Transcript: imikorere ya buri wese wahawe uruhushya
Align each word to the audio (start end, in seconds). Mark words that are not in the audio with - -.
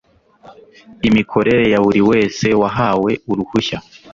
imikorere 1.07 1.63
ya 1.73 1.79
buri 1.85 2.01
wese 2.09 2.47
wahawe 2.61 3.11
uruhushya 3.31 3.77